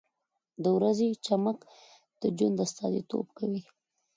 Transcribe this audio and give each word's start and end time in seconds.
•د 0.63 0.65
ورځې 0.77 1.09
چمک 1.25 1.57
د 2.21 2.23
ژوند 2.37 2.57
استازیتوب 2.65 3.25
کوي. 3.37 3.63